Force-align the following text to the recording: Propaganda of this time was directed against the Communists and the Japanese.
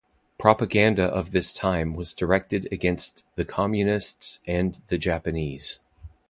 Propaganda 0.39 1.03
of 1.03 1.29
this 1.29 1.53
time 1.53 1.93
was 1.93 2.11
directed 2.11 2.67
against 2.71 3.23
the 3.35 3.45
Communists 3.45 4.39
and 4.47 4.81
the 4.87 4.97
Japanese. 4.97 5.79